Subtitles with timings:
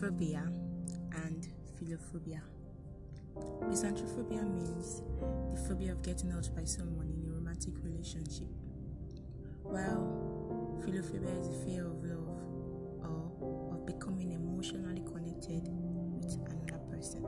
[0.00, 0.46] Misanthrophobia
[1.26, 1.48] and
[1.78, 2.40] philophobia.
[3.68, 5.02] Misanthrophobia means
[5.52, 8.48] the phobia of getting out by someone in a romantic relationship,
[9.62, 12.28] while philophobia is the fear of love
[13.42, 17.22] or of becoming emotionally connected with another person.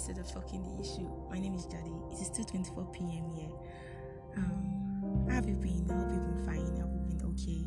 [0.00, 1.06] Episode of Fucking the Issue.
[1.28, 2.12] My name is Jadi.
[2.12, 3.30] It is still 24 p.m.
[3.36, 3.50] here.
[4.34, 5.86] Um, how have you been?
[5.90, 6.78] I hope you've been fine.
[6.78, 7.66] I hope you've been okay.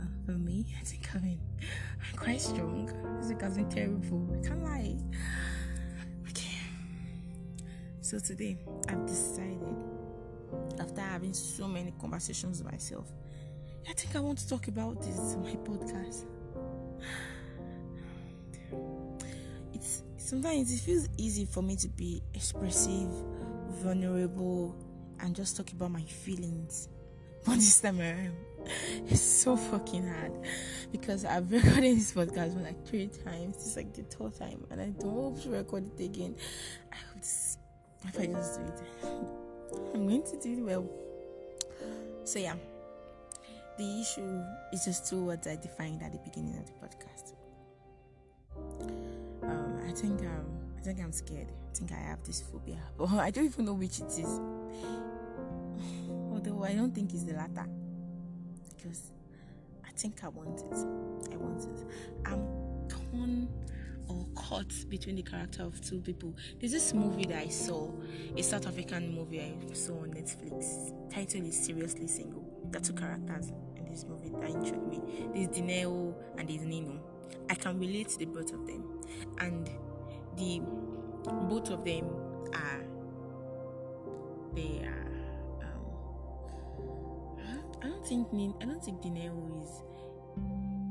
[0.00, 2.86] Uh, for me, I think I've been I'm quite strong.
[3.18, 4.36] This week has been terrible.
[4.38, 4.98] I can't lie.
[6.28, 6.58] Okay.
[8.02, 8.56] So today,
[8.88, 9.74] I've decided,
[10.78, 13.10] after having so many conversations with myself,
[13.90, 16.24] I think I want to talk about this on my podcast.
[20.24, 23.10] Sometimes it feels easy for me to be expressive,
[23.82, 24.74] vulnerable,
[25.20, 26.88] and just talk about my feelings.
[27.44, 28.32] But this time around,
[29.06, 30.32] it's so fucking hard
[30.90, 33.56] because I've recorded this podcast for like three times.
[33.56, 36.36] It's like the third time, and I don't hope to record it again.
[36.90, 37.58] I hope this,
[38.08, 38.82] if I just do it,
[39.94, 40.88] I'm going to do it well.
[42.24, 42.54] So yeah,
[43.76, 47.13] the issue is just two words I defined at the beginning of the podcast.
[49.94, 50.44] I think um,
[50.76, 51.52] I think I'm scared.
[51.70, 54.24] I think I have this phobia, but I don't even know which it is.
[56.32, 57.68] Although I don't think it's the latter,
[58.76, 59.12] because
[59.86, 61.32] I think I want it.
[61.32, 61.86] I want it.
[62.26, 62.44] I'm
[62.88, 63.48] torn
[64.08, 66.34] or caught between the character of two people.
[66.58, 67.92] There's this movie that I saw,
[68.36, 70.90] a South African movie I saw on Netflix.
[71.08, 72.44] Title is Seriously Single.
[72.74, 75.00] Are two characters in this movie that intrigued me.
[75.32, 77.00] There's Dineo and there's Nino.
[77.48, 78.84] I can relate to the both of them,
[79.38, 79.70] and
[80.36, 80.60] the
[81.48, 82.04] both of them
[82.52, 82.84] are
[84.54, 85.10] they are.
[85.62, 87.38] Um,
[87.82, 88.28] I don't- think
[88.60, 89.82] I don't think Dineo is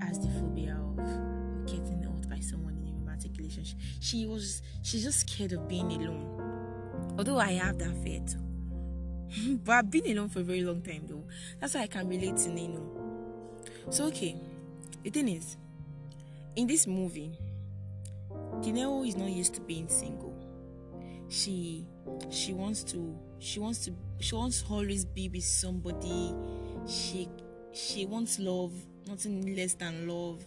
[0.02, 3.78] has the phobia of, of getting hurt by someone in a romantic relationship.
[4.00, 7.14] She was she's just scared of being alone.
[7.18, 8.40] Although I have that fear too.
[9.66, 11.24] but I've been alone for a very long time though.
[11.60, 12.82] That's why I can relate to Nino.
[13.90, 14.36] So okay,
[15.04, 15.58] the thing is,
[16.56, 17.38] in this movie,
[18.62, 20.34] Dineo is not used to being single.
[21.30, 21.88] She
[22.30, 26.34] she wants to she wants to she wants to always be with somebody.
[26.88, 27.30] She
[27.72, 28.74] she wants love,
[29.08, 30.44] nothing less than love.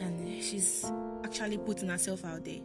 [0.00, 0.90] And she's
[1.24, 2.60] actually putting herself out there.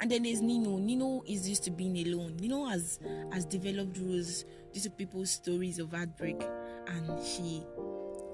[0.00, 0.78] And then there's Nino.
[0.78, 2.36] Nino is used to being alone.
[2.40, 2.98] Nino has
[3.32, 6.42] has developed rules due to people's stories of heartbreak,
[6.88, 7.62] and she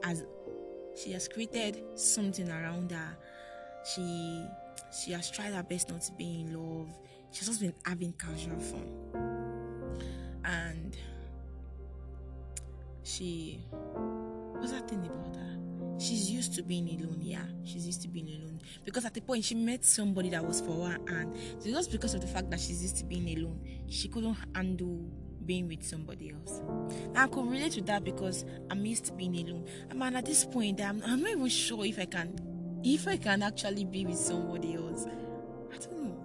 [0.05, 0.25] has
[0.97, 3.17] she has created something around her.
[3.95, 4.47] She
[4.93, 6.89] she has tried her best not to be in love.
[7.33, 8.89] She's just been having casual fun.
[10.45, 10.97] And
[13.03, 15.57] she what's that thing about her?
[15.99, 17.45] She's used to being alone, yeah.
[17.65, 18.61] She's used to being alone.
[18.85, 22.21] Because at the point she met somebody that was for her and just because of
[22.21, 25.07] the fact that she's used to being alone, she couldn't handle
[25.45, 26.63] being with somebody else.
[27.13, 29.67] Now I could relate to that because I'm used to being alone.
[29.91, 32.35] I mean at this point I'm, I'm not even sure if I can
[32.83, 35.07] if I can actually be with somebody else.
[35.07, 36.25] I don't know.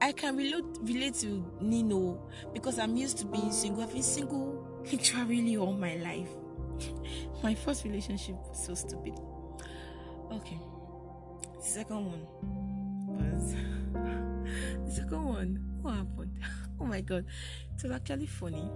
[0.00, 2.20] I can relate relate to Nino
[2.52, 3.82] because I'm used to being single.
[3.82, 6.28] I've been single literally all my life.
[7.42, 9.14] my first relationship was so stupid.
[10.32, 10.58] Okay.
[11.56, 12.26] The second one
[13.06, 13.54] was
[14.86, 15.64] the second one.
[15.80, 16.38] What happened?
[16.80, 17.24] Oh my god.
[17.76, 18.68] It was actually funny.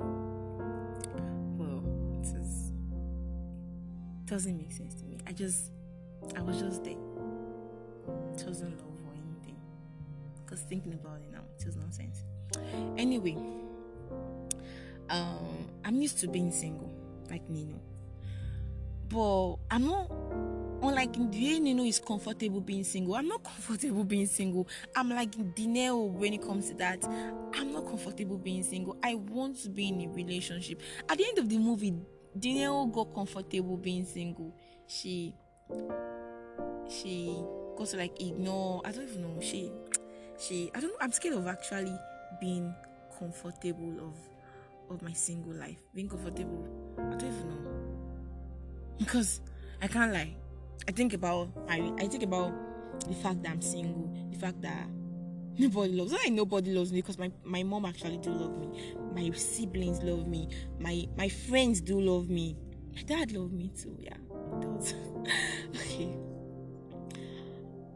[1.59, 1.83] Well,
[2.15, 2.73] it was
[4.25, 5.19] doesn't make sense to me.
[5.27, 5.73] I just
[6.37, 6.93] I was just there.
[6.93, 9.57] It wasn't love or anything.
[10.45, 12.25] Because thinking about it now, it was nonsense.
[12.97, 13.37] Anyway,
[15.11, 16.91] um, I'm used to being single,
[17.31, 17.81] like Nino.
[19.09, 20.11] But I'm not
[20.83, 23.15] unlike the way Nino is comfortable being single.
[23.15, 24.69] I'm not comfortable being single.
[24.95, 27.05] I'm like Dineo when it comes to that.
[27.55, 28.97] I'm not comfortable being single.
[29.03, 30.83] I want to be in a relationship.
[31.09, 31.95] At the end of the movie,
[32.39, 34.55] Dineo got comfortable being single.
[34.87, 35.35] She
[36.89, 37.37] she
[37.77, 39.71] got to like ignore I don't even know she
[40.39, 41.97] she I don't know I'm scared of actually
[42.41, 42.75] being
[43.19, 44.15] comfortable of
[44.91, 45.79] of my single life.
[45.95, 46.67] Being comfortable
[46.97, 47.71] I don't even know.
[48.99, 49.41] Because
[49.83, 50.35] I can't lie
[50.89, 52.53] I think about I I think about
[53.09, 54.89] the fact that I'm single the fact that
[55.59, 59.31] nobody loves I nobody loves me because my my mom actually do love me my
[59.37, 60.49] siblings love me
[60.79, 62.57] my my friends do love me
[62.95, 64.17] my dad love me too yeah
[65.75, 66.17] okay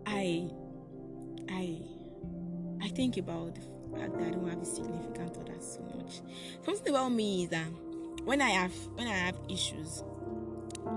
[0.06, 0.50] I
[1.48, 1.78] I
[2.82, 6.20] I think about the fact that I don't have a significant other so much.
[6.64, 7.66] Something about me is that
[8.24, 10.02] when I have when I have issues,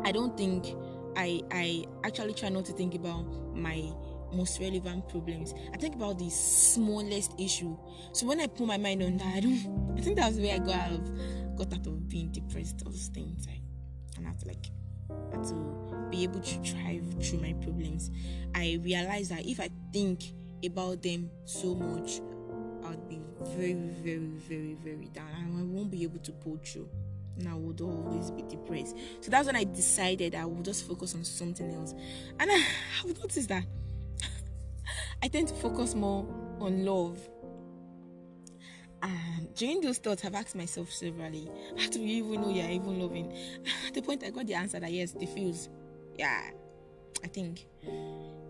[0.03, 0.75] I don't think
[1.15, 3.91] I I actually try not to think about my
[4.33, 5.53] most relevant problems.
[5.73, 7.77] I think about the smallest issue.
[8.11, 9.93] So when I put my mind on that, I don't.
[9.97, 12.83] I think that's where I got out of got out of being depressed.
[12.83, 13.61] Those things, I,
[14.17, 14.65] and I have to like
[15.09, 18.11] to be able to thrive through my problems.
[18.53, 20.23] I realized that if I think
[20.65, 22.21] about them so much,
[22.83, 24.17] I'll be very, very,
[24.47, 25.25] very, very down.
[25.35, 26.89] I won't be able to pull through.
[27.37, 28.95] And I would always be depressed.
[29.19, 31.93] So that's when I decided I would just focus on something else.
[32.39, 32.63] And I,
[33.03, 33.65] I've noticed that
[35.23, 36.25] I tend to focus more
[36.59, 37.19] on love.
[39.05, 41.47] And during those thoughts, I've asked myself severally,
[41.77, 43.31] how do you even know you're even loving?
[43.87, 45.69] At the point I got the answer that yes, the feels.
[46.17, 46.41] Yeah.
[47.23, 47.67] I think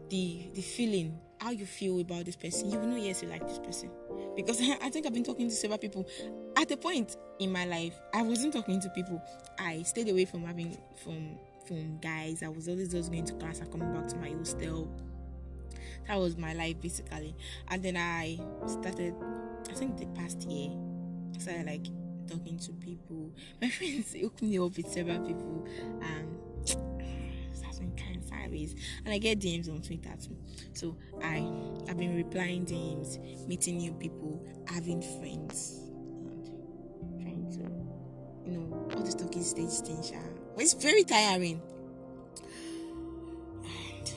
[0.10, 3.46] the the feeling how you feel about this person, you will know yes you like
[3.46, 3.92] this person.
[4.36, 6.08] Because I think I've been talking to several people.
[6.56, 9.22] At a point in my life, I wasn't talking to people.
[9.60, 11.38] I stayed away from having from
[11.68, 12.44] from guys.
[12.44, 14.90] I was always just going to class and coming back to my hostel.
[16.08, 17.36] That was my life basically.
[17.68, 19.16] And then I started
[19.76, 20.72] think the past year
[21.36, 21.88] I started like
[22.30, 23.32] talking to people.
[23.62, 25.68] My friends hooked me up with several people
[26.02, 26.68] and
[27.54, 28.74] certain kind of service
[29.04, 30.38] and I get DMs on Twitter too.
[30.74, 31.46] So I
[31.90, 35.82] I've been replying DMs, meeting new people, having friends,
[36.22, 40.02] and trying to you know all this talking stage thing.
[40.56, 41.62] But it's very tiring.
[43.66, 44.14] And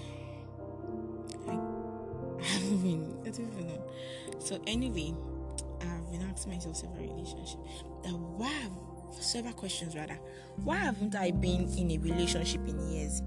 [1.49, 1.53] I,
[2.41, 3.91] I haven't been I don't even know.
[4.39, 5.15] So anyway,
[6.39, 7.57] Asking myself several relationships
[8.05, 8.73] that why have
[9.21, 10.17] several questions rather.
[10.63, 13.23] Why haven't I been in a relationship in years?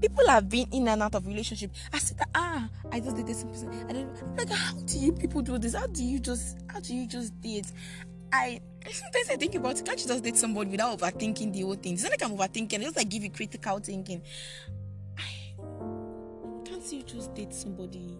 [0.00, 1.72] people have been in and out of relationship.
[1.92, 3.70] I said, ah, I just did this person.
[3.88, 5.74] I didn't like how do you people do this?
[5.74, 7.72] How do you just how do you just date?
[8.32, 9.84] I sometimes I think about it.
[9.84, 11.94] Can't you just date somebody without overthinking the whole thing?
[11.94, 12.74] It's not like I'm overthinking.
[12.74, 14.22] It's just like give you critical thinking.
[15.18, 15.22] I
[16.64, 18.16] can't you just date somebody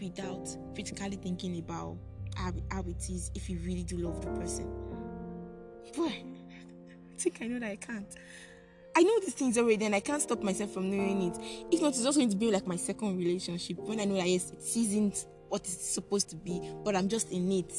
[0.00, 1.96] without critically thinking about
[2.36, 4.66] how, how it is if you really do love the person?
[5.96, 8.14] Boy, I think I know that I can't.
[8.94, 11.38] I know these things already and I can't stop myself from knowing it.
[11.70, 14.28] If not, it's just going to be like my second relationship when I know that
[14.28, 17.72] yes, it isn't what it's supposed to be, but I'm just in it.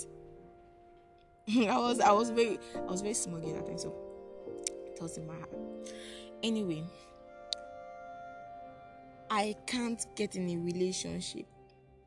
[1.70, 3.94] I was I was very I was very smug at that time, so
[4.86, 5.52] it was in my heart.
[6.42, 6.84] Anyway,
[9.30, 11.46] I can't get in a relationship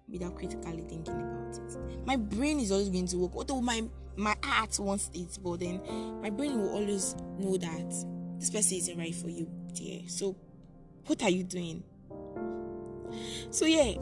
[0.08, 2.06] without critically thinking about it.
[2.06, 3.82] My brain is always going to work, although my
[4.17, 5.81] my heart wants it, but then
[6.23, 7.94] my brain will always know that
[8.38, 10.00] this person isn't right for you, dear.
[10.06, 10.37] So,
[11.06, 11.82] what are you doing?
[13.50, 13.94] So yeah,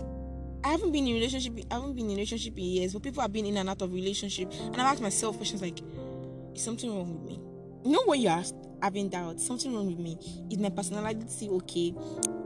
[0.63, 1.53] I haven't been in relationship.
[1.71, 3.93] I haven't been in relationship in years, but people have been in and out of
[3.93, 5.81] relationship, and I've asked myself questions like,
[6.55, 7.41] "Is something wrong with me?"
[7.85, 8.43] You know when you are
[8.81, 10.19] having doubts, something wrong with me.
[10.51, 11.95] Is my personality okay?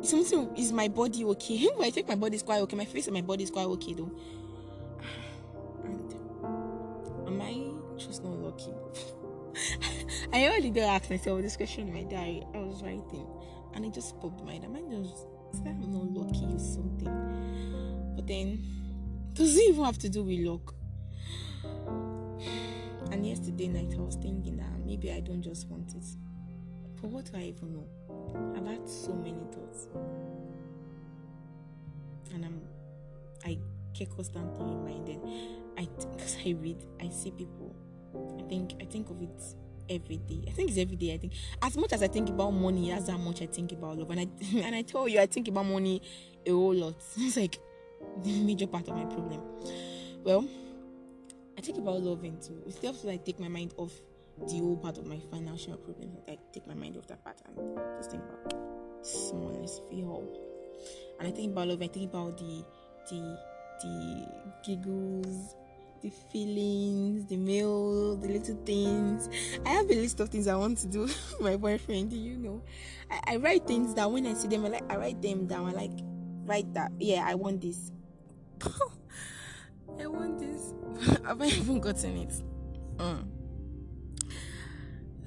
[0.03, 1.69] Is something is my body okay?
[1.81, 2.77] I think my body is quite okay.
[2.77, 4.11] My face and my body is quite okay though.
[5.85, 6.13] And
[7.29, 8.73] am I just not lucky?
[10.33, 12.45] I already did ask myself this question in my diary.
[12.53, 13.27] I was writing,
[13.75, 14.65] and it just popped my mind.
[14.65, 18.13] Am I just is that I'm not lucky or something?
[18.17, 18.63] But then,
[19.35, 20.75] does it even have to do with luck?
[23.11, 26.05] And yesterday night, I was thinking that maybe I don't just want it.
[27.01, 28.55] But what do I even know?
[28.57, 29.89] I've had so many thoughts,
[32.35, 32.61] and I'm
[33.45, 33.59] I
[33.95, 35.21] get constantly reminded.
[35.77, 37.75] I because I read, I see people.
[38.39, 39.43] I think I think of it
[39.89, 40.45] every day.
[40.49, 41.15] I think it's every day.
[41.15, 43.99] I think as much as I think about money, that's how much I think about
[43.99, 44.11] love.
[44.11, 46.03] And I and I tell you, I think about money
[46.47, 47.03] a whole lot.
[47.17, 47.59] It's like
[48.23, 49.41] the major part of my problem.
[50.25, 50.47] Well,
[51.59, 52.63] I think about loving too.
[52.69, 53.93] It to like take my mind off
[54.47, 56.17] the whole part of my financial problems.
[56.29, 58.55] Like take my mind off that part and just think about
[59.03, 60.25] smallness, feel.
[61.19, 61.83] And I think about love.
[61.83, 62.65] I think about the
[63.11, 63.39] the
[63.83, 64.27] the
[64.65, 65.57] giggles
[66.01, 69.29] the feelings, the mail, the little things.
[69.67, 71.09] I have a list of things I want to do
[71.41, 72.13] my boyfriend.
[72.13, 72.63] You know?
[73.11, 75.69] I, I, write things that when I see them, I like I write them down.
[75.69, 75.99] I like
[76.47, 76.93] write that.
[77.01, 77.91] Yeah, I want this.
[80.01, 80.75] I want this.
[81.25, 82.33] have I even gotten it?
[82.97, 83.25] Mm.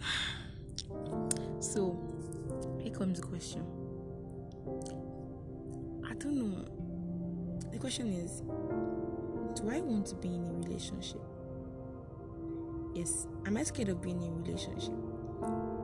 [1.59, 1.97] So,
[2.81, 3.63] here comes the question.
[6.09, 6.65] I don't know.
[7.71, 8.41] The question is
[9.55, 11.21] do I want to be in a relationship?
[12.93, 13.27] Yes.
[13.45, 14.93] Am I scared of being in a relationship?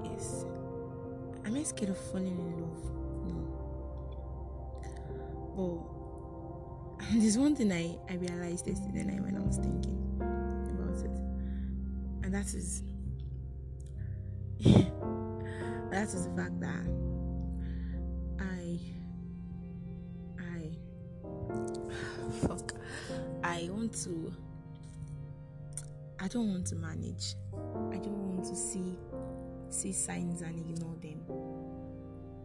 [0.04, 0.46] Yes.
[1.46, 2.84] Am I scared of falling in love?
[3.28, 3.38] No.
[5.56, 5.97] But
[7.14, 12.34] there's one thing I, I realized yesterday night when I was thinking about it, and
[12.34, 12.84] that is
[15.90, 16.86] that is the fact that
[18.42, 18.80] I
[20.38, 20.76] I
[22.48, 22.74] fuck
[23.42, 24.34] I want to
[26.20, 27.36] I don't want to manage.
[27.54, 28.98] I don't want to see
[29.70, 31.22] see signs and ignore them.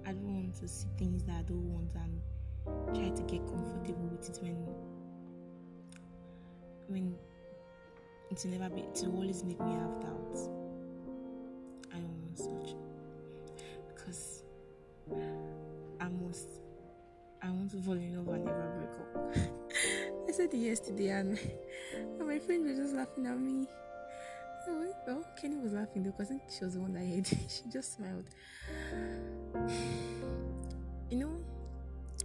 [0.06, 2.20] I don't want to see things that I don't want and
[2.94, 4.56] try to get comfortable with it when
[6.88, 7.14] when
[8.30, 10.48] it will never be it will always make me have doubts.
[11.92, 12.74] I don't want such
[13.88, 14.42] because
[16.00, 16.48] I must
[17.42, 19.36] I want to fall in love and never break up.
[20.28, 21.38] I said it yesterday and,
[22.18, 23.66] and my friend was just laughing at me.
[25.08, 27.26] Oh, Kenny was laughing though because she was the one that hid.
[27.48, 28.26] she just smiled.
[31.10, 31.36] You know,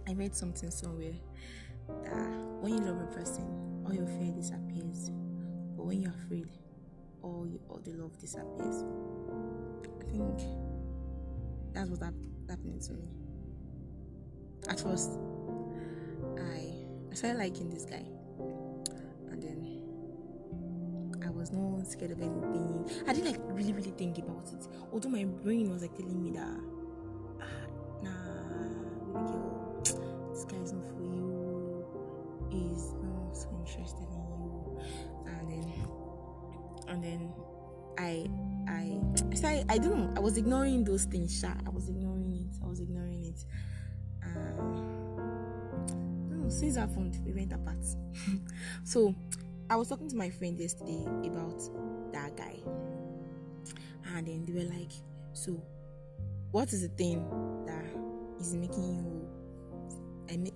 [0.08, 1.12] I read something somewhere
[2.02, 2.12] that
[2.60, 3.44] when you love a person,
[3.84, 5.10] all your fear disappears.
[5.76, 6.48] But when you're afraid,
[7.22, 8.84] all, you, all the love disappears.
[10.00, 10.40] I think
[11.74, 12.00] that's what
[12.48, 13.08] happened to me.
[14.70, 15.10] At first,
[16.38, 16.72] I
[17.10, 18.04] I started liking this guy,
[19.30, 22.90] and then I was not scared of anything.
[23.06, 24.66] I didn't like really really think about it.
[24.90, 26.77] Although my brain was like telling me that
[34.00, 34.80] in you.
[35.26, 35.72] And then
[36.88, 37.32] and then
[37.98, 38.28] I
[38.68, 39.00] I
[39.46, 40.12] I I don't know.
[40.16, 41.52] I was ignoring those things Sha.
[41.66, 42.64] I was ignoring it.
[42.64, 43.44] I was ignoring it.
[44.24, 45.18] Um,
[46.30, 46.76] know, since
[47.24, 47.78] we went apart.
[48.84, 49.14] So
[49.70, 51.60] I was talking to my friend yesterday about
[52.12, 52.56] that guy.
[54.14, 54.92] And then they were like
[55.34, 55.62] so
[56.50, 57.24] what is the thing
[57.66, 57.84] that
[58.40, 59.28] is making you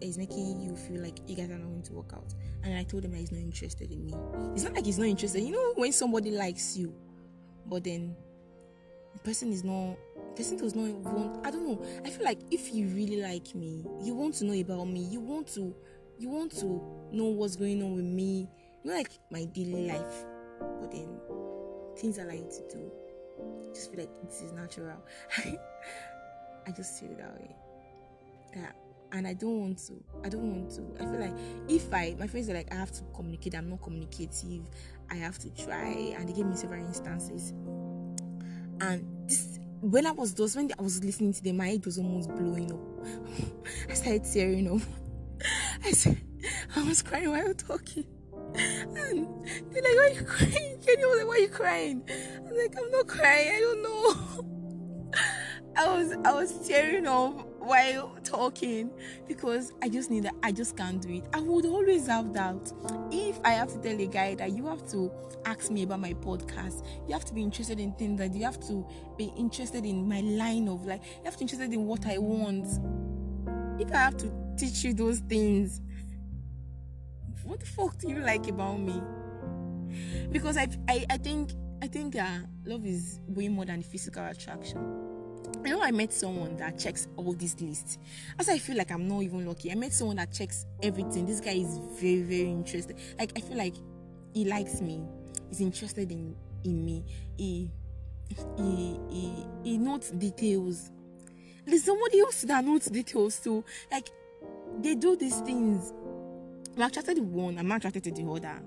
[0.00, 2.34] is making you feel like you guys are not going to work out.
[2.62, 4.14] And I told him that he's not interested in me.
[4.54, 5.42] It's not like he's not interested.
[5.42, 6.94] You know, when somebody likes you,
[7.66, 8.14] but then
[9.14, 9.96] the person is not
[10.30, 11.84] the person does not want I don't know.
[12.04, 15.20] I feel like if you really like me, you want to know about me, you
[15.20, 15.74] want to
[16.18, 16.66] you want to
[17.10, 18.48] know what's going on with me.
[18.84, 20.24] You know like my daily life.
[20.80, 21.08] But then
[21.96, 22.90] things I like to do.
[23.74, 25.02] Just feel like this is natural.
[26.66, 27.56] I just feel that way.
[28.54, 28.76] That
[29.12, 30.02] and I don't want to.
[30.24, 30.82] I don't want to.
[31.00, 31.34] I feel like
[31.68, 33.54] if I, my friends are like, I have to communicate.
[33.54, 34.62] I'm not communicative.
[35.10, 37.50] I have to try, and they gave me several instances.
[38.80, 41.98] And this, when I was those, when I was listening to them, my head was
[41.98, 43.90] almost blowing up.
[43.90, 44.80] I started tearing up.
[45.84, 46.20] I said,
[46.74, 48.06] I was crying while talking.
[48.54, 49.28] And
[49.70, 50.78] they're like, why are you crying?
[50.84, 52.02] Can you like, why are you crying?
[52.46, 53.48] I'm like, I'm not crying.
[53.48, 55.12] I don't know.
[55.76, 58.90] I was, I was tearing up while talking
[59.28, 60.34] because I just need that.
[60.42, 61.24] I just can't do it.
[61.32, 62.72] I would always have doubt.
[63.10, 65.12] If I have to tell a guy that you have to
[65.44, 68.60] ask me about my podcast, you have to be interested in things that you have
[68.68, 72.06] to be interested in my line of like, you have to be interested in what
[72.06, 72.66] I want.
[73.80, 75.80] If I have to teach you those things,
[77.44, 79.00] what the fuck do you like about me?
[80.30, 81.52] Because I, I, I think,
[81.82, 85.01] I think uh, love is way more than physical attraction
[85.64, 87.98] I know I met someone that checks all these lists.
[88.38, 89.70] As I feel like I'm not even lucky.
[89.70, 91.26] I met someone that checks everything.
[91.26, 92.96] This guy is very, very interested.
[93.18, 93.74] Like I feel like
[94.34, 95.02] he likes me.
[95.48, 97.04] He's interested in in me.
[97.36, 97.70] He
[98.56, 100.90] he he, he notes details.
[101.64, 103.64] There's somebody else that notes details too.
[103.90, 104.08] Like
[104.80, 105.92] they do these things.
[106.76, 108.60] I'm attracted to one, I'm attracted to the other.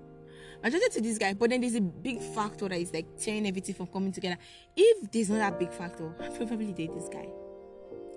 [0.63, 3.47] I'm attracted to this guy, but then there's a big factor that is like tearing
[3.47, 4.37] everything from coming together.
[4.75, 7.27] If there's not that big factor, I probably date this guy.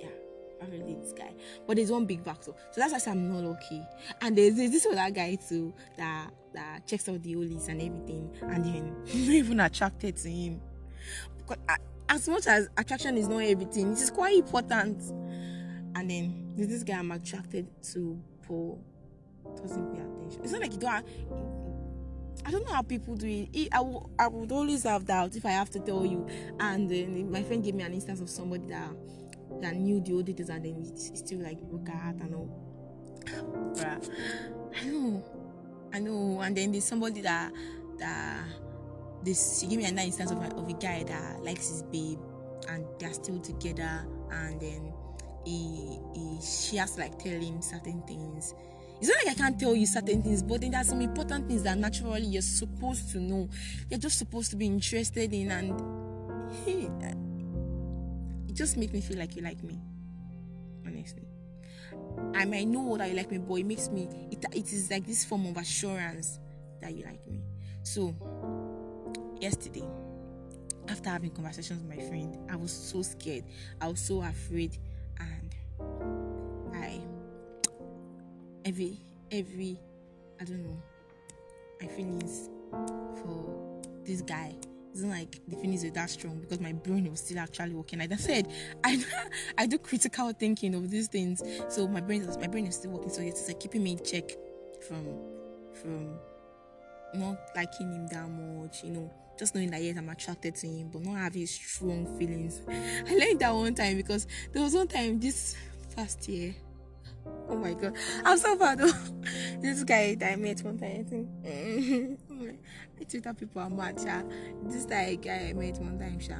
[0.00, 1.34] Yeah, I probably date this guy.
[1.66, 3.82] But there's one big factor, so that's why I'm not lucky.
[4.20, 8.30] And there's, there's this other guy too that that checks out the oldies and everything,
[8.42, 10.60] and then even attracted to him.
[11.36, 11.58] Because
[12.08, 15.02] as much as attraction is not everything, it is quite important.
[15.94, 18.80] And then there's this guy I'm attracted to, Paul
[19.56, 20.40] doesn't pay attention.
[20.42, 20.90] It's not like you don't.
[20.90, 21.04] Have,
[22.44, 23.68] I don't know how people do it.
[23.72, 26.26] I, w- I would always have doubt if I have to tell you.
[26.60, 28.90] And uh, my friend gave me an instance of somebody that
[29.60, 32.50] that knew the old details and then it's still like broke heart and all.
[33.74, 34.10] Bruh.
[34.80, 35.24] I know.
[35.92, 36.40] I know.
[36.40, 37.52] And then there's somebody that
[37.98, 38.44] that
[39.24, 42.18] this she gave me another instance of, of a guy that likes his babe
[42.68, 44.92] and they're still together and then
[45.44, 48.54] he, he she has to like tell him certain things
[49.00, 51.62] it's not like I can't tell you certain things, but then there's some important things
[51.62, 53.48] that naturally you're supposed to know.
[53.90, 55.70] You're just supposed to be interested in, and
[58.48, 59.78] it just makes me feel like you like me,
[60.84, 61.22] honestly.
[62.34, 65.06] I might know that you like me, but it makes me it, it is like
[65.06, 66.40] this form of assurance
[66.80, 67.40] that you like me.
[67.84, 68.14] So
[69.40, 69.84] yesterday,
[70.88, 73.44] after having conversations with my friend, I was so scared.
[73.80, 74.76] I was so afraid,
[75.20, 75.54] and
[78.68, 78.98] every
[79.32, 79.78] every
[80.40, 80.82] I don't know
[81.80, 84.54] my feelings for this guy
[84.94, 87.98] isn't like the feelings were that strong because my brain was still actually working.
[87.98, 88.48] Like I said,
[88.84, 89.02] I
[89.56, 92.90] I do critical thinking of these things, so my brain is my brain is still
[92.92, 93.10] working.
[93.10, 94.30] So it's like keeping me in check
[94.86, 95.06] from
[95.80, 96.18] from
[97.14, 100.90] not liking him that much, you know, just knowing that yes, I'm attracted to him,
[100.92, 102.60] but not having strong feelings.
[102.68, 105.56] I learned that one time because there was one time this
[105.96, 106.54] past year.
[107.50, 108.78] Oh my god, I'm so bad.
[109.60, 112.18] this guy that I met one time, I think.
[113.00, 114.22] I Twitter people are mad, sha.
[114.64, 116.34] This guy I met one time, sha.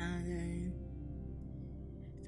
[0.00, 0.72] And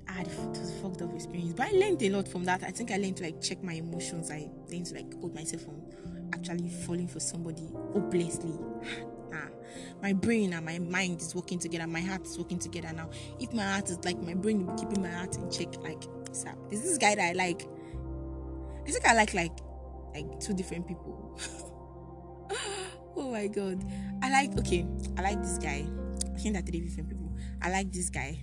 [0.07, 2.63] uh, I had it was fucked up experience, but I learned a lot from that.
[2.63, 4.31] I think I learned to like check my emotions.
[4.31, 5.83] I learned to like hold myself on
[6.35, 8.53] actually falling for somebody hopelessly.
[9.31, 9.49] Nah,
[10.01, 11.89] my brain and my mind is working together.
[11.89, 13.11] My heart is working together now.
[13.41, 16.05] If my heart is like my brain will be keeping my heart in check, like
[16.35, 17.67] so, there's this guy that I like.
[18.87, 19.57] I think I like like
[20.14, 21.38] like two different people.
[23.17, 23.85] oh my god.
[24.23, 24.87] I like okay,
[25.17, 25.87] I like this guy.
[26.35, 27.33] I think that three different people.
[27.62, 28.41] I like this guy.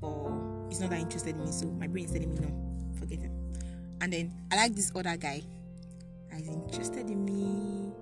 [0.00, 0.14] But
[0.68, 3.32] he's not that interested in me, so my brain is telling me no, forget him.
[4.00, 5.42] And then I like this other guy
[6.38, 7.92] is interested in me.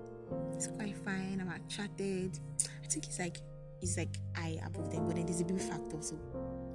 [0.54, 1.40] He's quite fine.
[1.40, 2.38] I'm attracted.
[2.82, 3.38] I think he's like
[3.80, 6.00] he's like I above them, but then there's a big factor.
[6.00, 6.16] So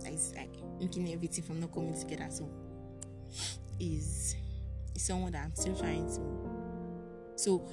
[0.05, 2.27] it's like making everything from not coming together.
[2.29, 2.49] So
[3.79, 4.35] is
[4.95, 6.21] is someone that I'm still trying to.
[7.35, 7.67] So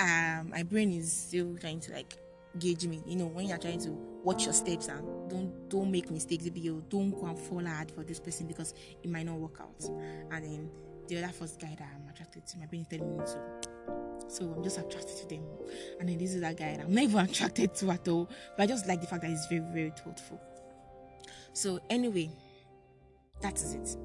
[0.00, 2.16] um, my brain is still trying to like
[2.58, 3.02] gauge me.
[3.06, 3.90] You know, when you're trying to
[4.22, 6.48] watch your steps and don't don't make mistakes.
[6.54, 9.88] You don't go and fall hard for this person because it might not work out.
[10.30, 10.70] And then
[11.08, 13.38] the other first guy that I'm attracted to, my brain is telling me to.
[14.28, 15.44] So I'm just attracted to them.
[16.00, 18.30] And then this is that guy that I'm not even attracted to at all.
[18.56, 20.40] But I just like the fact that he's very, very thoughtful.
[21.54, 22.30] So anyway,
[23.40, 23.96] that is it.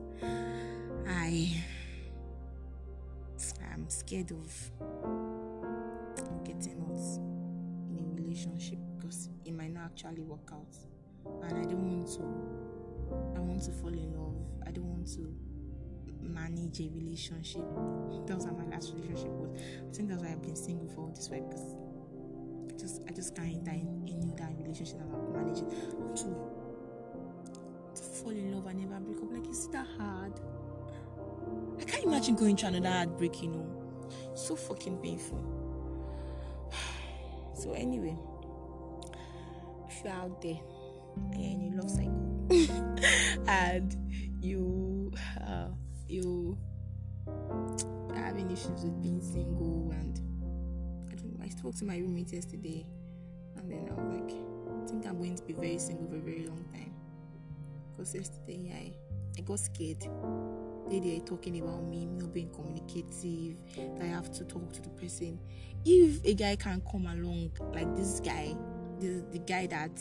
[1.07, 1.63] I
[3.71, 4.71] am scared of
[6.43, 6.99] getting out
[7.89, 10.75] in a relationship because it might not actually work out.
[11.43, 14.35] And I don't want to I want to fall in love.
[14.65, 15.33] I don't want to
[16.21, 17.63] manage a relationship.
[18.25, 19.51] That was my last relationship was.
[19.89, 21.75] I think that's why I've been single for all this while because
[22.69, 25.69] I just I just can't enter any other relationship I'm managing.
[25.69, 26.56] To
[28.27, 29.31] fall in love and never break up.
[29.31, 30.33] Like is that hard?
[31.79, 33.67] I can't imagine going through another heartbreak, you know.
[34.35, 35.43] So fucking painful.
[37.57, 38.15] So anyway,
[39.89, 40.59] if you're out there
[41.31, 42.47] and you love cycle
[43.47, 43.97] and
[44.39, 45.11] you
[45.41, 45.69] uh,
[46.07, 46.55] you
[48.13, 50.21] having issues with being single and
[51.11, 52.85] I don't know, I spoke to my roommate yesterday
[53.55, 54.35] and then I was like,
[54.83, 56.96] I think I'm going to be very single for a very long time.
[57.97, 58.93] Because yesterday I
[59.37, 60.07] I got scared.
[60.89, 64.89] They they talking about me not being communicative, that I have to talk to the
[64.89, 65.39] person.
[65.83, 68.55] If a guy can come along like this guy,
[68.99, 69.99] the the guy that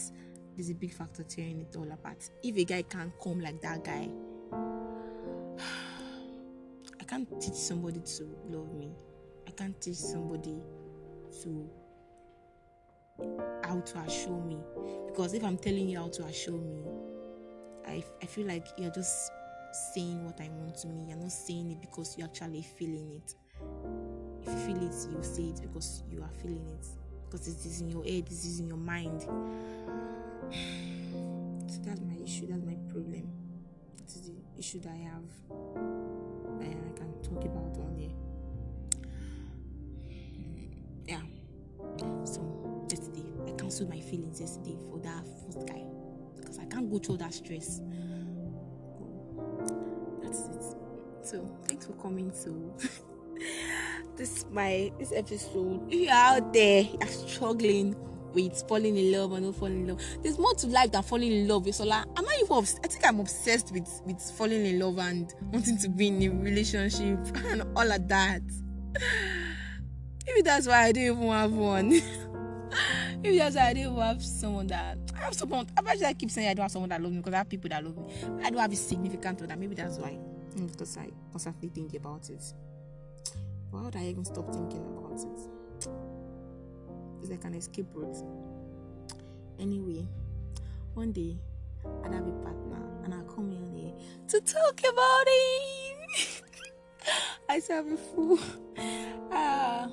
[0.58, 2.28] is a big factor tearing it all apart.
[2.42, 4.10] If a guy can come like that guy,
[7.00, 8.90] I can't teach somebody to love me.
[9.48, 10.60] I can't teach somebody
[11.42, 11.70] to
[13.64, 14.58] how to assure me.
[15.06, 16.84] Because if I'm telling you how to assure me,
[17.86, 19.30] I, I feel like you're just
[19.94, 21.06] saying what I want to me.
[21.08, 23.34] You're not saying it because you're actually feeling it.
[24.42, 26.86] If you feel it, you say it because you are feeling it.
[27.24, 29.26] Because it is in your head, this is in your mind.
[31.68, 33.28] So that's my issue, that's my problem.
[33.96, 35.24] That is the issue that I have
[36.60, 37.96] and I can talk about on.
[41.06, 41.20] Yeah.
[42.24, 45.82] So yesterday, I cancelled my feelings yesterday for that first guy
[46.76, 47.80] can't go through that stress.
[50.22, 50.76] That's it.
[51.22, 52.74] So thanks for coming to
[54.16, 55.86] this my this episode.
[55.88, 57.96] If you're out there, you're struggling
[58.34, 60.02] with falling in love or not falling in love.
[60.22, 61.74] There's more to life than falling in love.
[61.74, 62.52] So like, I'm not even.
[62.52, 66.22] Obs- I think I'm obsessed with with falling in love and wanting to be in
[66.22, 68.42] a relationship and all of that.
[70.26, 72.02] Maybe that's why I don't even have one.
[73.22, 75.66] Maybe that's why I don't have someone that I have someone.
[75.76, 77.68] I actually keep saying I don't have someone that loves me because I have people
[77.70, 78.04] that love me.
[78.44, 79.56] I don't have a significant other.
[79.56, 80.18] Maybe that's why.
[80.56, 82.42] Mm, because I constantly think about it.
[83.70, 85.88] Why would I even stop thinking about it?
[87.20, 88.16] It's like an escape route.
[89.58, 90.06] Anyway,
[90.94, 91.36] one day
[92.04, 93.92] I'd have a partner and I'll come here
[94.28, 96.42] to talk about him.
[97.48, 98.38] I I'm a fool.
[99.30, 99.88] Ah,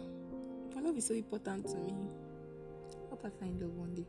[0.76, 1.94] my love is so important to me.
[3.24, 3.32] Love
[3.78, 4.06] one day.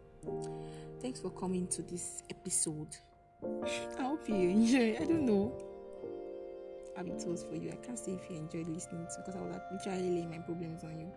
[1.01, 2.97] Thanks for coming to this episode.
[3.97, 4.97] I hope you enjoy.
[5.01, 5.53] I don't know.
[6.97, 7.71] I'll be toast for you.
[7.71, 10.83] I can't say if you enjoyed listening to because I was literally laying my problems
[10.83, 11.13] on you,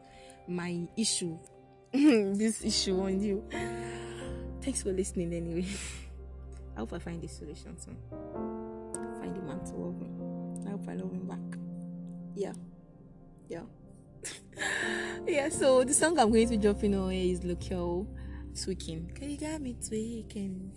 [0.47, 1.39] my issue,
[1.91, 3.43] this issue on you.
[4.61, 5.65] Thanks for listening anyway.
[6.75, 7.97] I hope I find a solution soon.
[9.19, 10.67] Find a man to love me.
[10.67, 11.59] I hope I love him back.
[12.35, 12.53] Yeah.
[13.47, 13.61] Yeah.
[15.27, 18.07] Yeah, so the song I'm going to drop in on is Local
[18.63, 19.11] Tweaking.
[19.13, 20.71] Can you got me tweaking?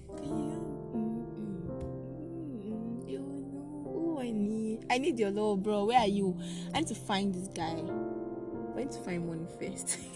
[2.66, 3.04] You?
[3.06, 4.86] You know I need.
[4.90, 5.84] I need your love, bro.
[5.86, 6.38] Where are you?
[6.74, 7.82] I need to find this guy.
[8.76, 9.98] I need to find money first.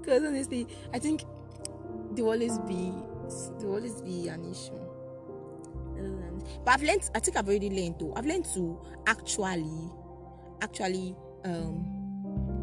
[0.00, 1.22] Because honestly, I think
[2.12, 2.92] there will always be
[3.58, 4.78] there will always be an issue.
[6.64, 7.10] But I've learned.
[7.14, 8.14] I think I've already learned though.
[8.16, 9.90] I've learned to actually,
[10.62, 11.97] actually um,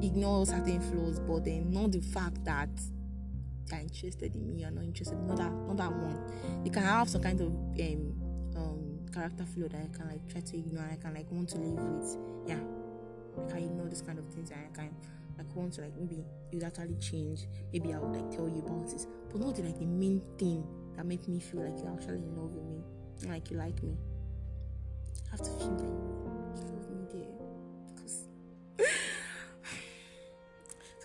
[0.05, 2.69] ignore certain flaws, but then not the fact that
[3.67, 5.17] they're interested in me or not interested.
[5.19, 6.19] Not that, not that one.
[6.63, 10.41] You can have some kind of um, um, character flaw that I can like try
[10.41, 10.87] to ignore.
[10.91, 12.17] I can like want to live with.
[12.47, 12.59] Yeah,
[13.37, 14.51] I can ignore this kind of things.
[14.51, 14.95] I can
[15.37, 17.47] like want to like maybe you actually change.
[17.73, 20.65] Maybe I would like tell you about this, but not the, like the main thing
[20.95, 22.83] that makes me feel like you're actually in love with me,
[23.29, 23.97] like you like me.
[25.27, 26.14] I have to feel like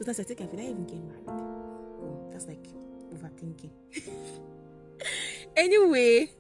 [0.01, 1.29] so that's I think feel I even get married.
[1.29, 2.67] Oh, that's like
[3.13, 3.71] overthinking.
[5.57, 6.31] anyway,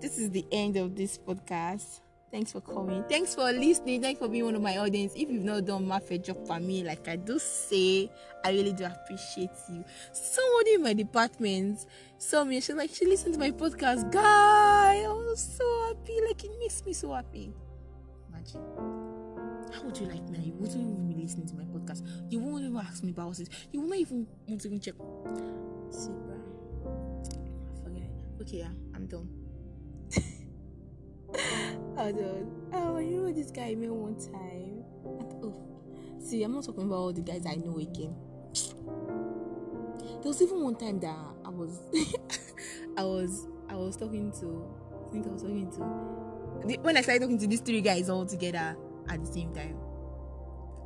[0.00, 2.00] this is the end of this podcast.
[2.32, 3.04] Thanks for coming.
[3.08, 4.02] Thanks for listening.
[4.02, 5.12] Thanks for being one of my audience.
[5.14, 8.10] If you've not done my job for me, like I do say,
[8.44, 9.84] I really do appreciate you.
[10.12, 11.86] Somebody in my department
[12.18, 12.60] saw me.
[12.60, 14.10] She's like, she listened to my podcast.
[14.10, 16.18] Guy, I was so happy.
[16.26, 17.52] Like it makes me so happy.
[18.32, 19.13] Imagine.
[19.74, 20.38] How would you like me?
[20.38, 22.06] You wouldn't even be listening to my podcast.
[22.30, 23.48] You won't even ask me about it.
[23.72, 24.94] You will not even want to even check.
[25.90, 26.36] See, bro.
[27.82, 28.08] Forget.
[28.40, 29.28] Okay, yeah, I'm done.
[31.96, 32.68] Hold on.
[32.72, 34.84] Oh, you know this guy met one time.
[35.04, 35.54] And, oh,
[36.24, 38.14] see, I'm not talking about all the guys I know again.
[40.22, 41.80] There was even one time that I was,
[42.96, 44.68] I was, I was talking to.
[45.08, 46.78] I think I was talking to.
[46.78, 48.76] When I started talking to these three guys all together
[49.08, 49.76] at the same time,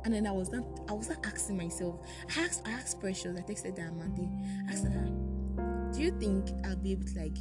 [0.05, 1.99] and then I was not, I was not asking myself.
[2.35, 3.37] I asked, I asked Precious.
[3.37, 4.29] I texted Monday.
[4.67, 7.37] I asked her, "Do you think I'll be able to like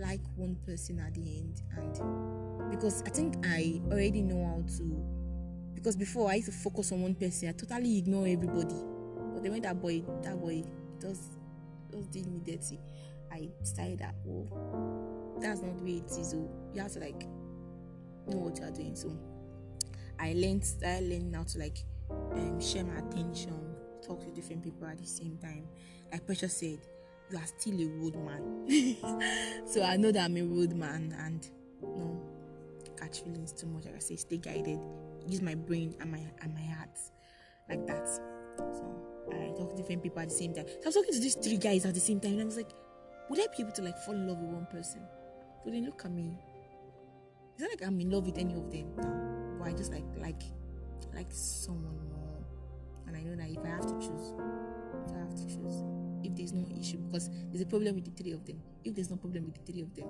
[0.00, 5.20] like one person at the end and because I think I already know how to
[5.74, 8.74] because before I used to focus on one person, I totally ignore everybody.
[9.32, 10.62] But then when that boy that boy
[10.98, 11.38] does
[11.90, 12.78] does did me dirty,
[13.32, 16.30] I started that oh that's not the way it is.
[16.30, 17.22] So you have to like
[18.26, 18.94] know what you are doing.
[18.94, 19.16] So
[20.20, 23.74] I learned I learned how to like um, share my attention,
[24.06, 25.66] talk to different people at the same time.
[26.12, 26.78] Like Precious said,
[27.30, 29.66] you are still a road man.
[29.66, 31.48] so I know that I'm a road man and
[31.82, 32.20] no
[32.98, 33.86] catch feelings too much.
[33.86, 34.78] Like I say, stay guided.
[35.26, 36.98] Use my brain and my and my heart.
[37.68, 38.06] Like that.
[38.58, 38.94] So
[39.32, 40.66] I talk to different people at the same time.
[40.66, 42.56] So I was talking to these three guys at the same time and I was
[42.56, 42.70] like,
[43.30, 45.00] would I be able to like fall in love with one person?
[45.64, 46.36] But then look at me.
[47.54, 49.49] It's not like I'm in love with any of them now.
[49.60, 50.42] But I just like like
[51.14, 52.44] like someone more.
[53.06, 54.32] And I know that if I have to choose,
[55.06, 55.84] if I have to choose
[56.24, 58.60] if there's no issue because there's a problem with the three of them.
[58.84, 60.06] If there's no problem with the three of them,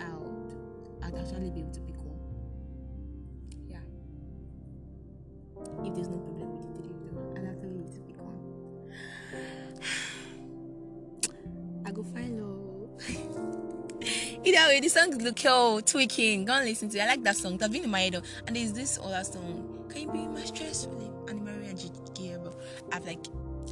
[0.00, 0.54] I would
[1.02, 2.20] I'd actually be able to pick one.
[3.68, 3.82] Yeah.
[5.84, 6.55] If there's no problem
[14.56, 16.46] Either way, the song look yo tweaking.
[16.46, 17.02] Go and listen to it.
[17.02, 17.58] I like that song.
[17.58, 18.22] That's been in my head.
[18.46, 19.84] And there's this other song.
[19.90, 21.10] Can you be my stress relief?
[21.28, 21.90] And Maria G.
[22.90, 23.26] I've like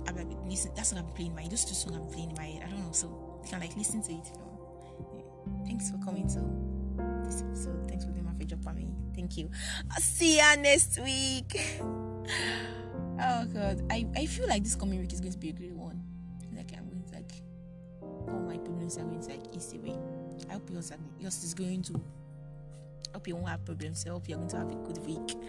[0.06, 0.72] I've like listen.
[0.76, 1.42] That's what I'm playing in my.
[1.42, 1.52] head.
[1.52, 2.64] Those two songs I'm playing in my head.
[2.66, 2.92] I don't know.
[2.92, 3.06] So
[3.42, 4.26] you can like listen to it.
[4.26, 5.08] You know.
[5.14, 5.66] yeah.
[5.66, 7.88] Thanks for coming to this episode.
[7.88, 8.88] Thanks for doing my favorite me.
[9.14, 9.50] Thank you.
[9.90, 11.78] I'll see ya next week.
[11.80, 15.72] oh god, I I feel like this coming week is going to be a great
[15.72, 16.02] one.
[16.54, 17.32] Like I'm going to like
[18.02, 19.96] all my problems are going to like ease away.
[20.48, 21.94] I hope yours yours is going to.
[21.94, 24.04] I hope you won't have problems.
[24.06, 25.36] I hope you're going to have a good week.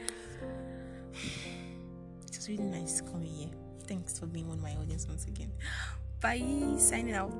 [2.27, 3.49] It was really nice coming here.
[3.87, 5.51] Thanks for being one of my audience once again.
[6.19, 6.75] Bye.
[6.77, 7.31] Signing out.